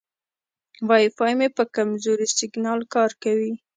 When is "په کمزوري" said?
1.57-2.27